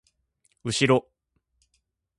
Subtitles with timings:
[0.63, 1.07] うしろ